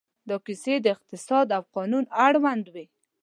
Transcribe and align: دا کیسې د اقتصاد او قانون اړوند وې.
دا 0.29 0.35
کیسې 0.45 0.75
د 0.81 0.85
اقتصاد 0.95 1.47
او 1.57 1.63
قانون 1.75 2.05
اړوند 2.25 2.65
وې. 2.73 2.85